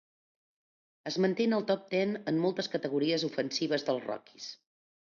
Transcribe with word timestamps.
Es 1.11 1.17
manté 1.25 1.47
en 1.51 1.53
el 1.59 1.67
top 1.73 1.85
ten 1.93 2.15
en 2.33 2.41
moltes 2.49 2.73
categories 2.79 3.29
ofensives 3.31 3.89
dels 3.93 4.05
Rockies. 4.11 4.53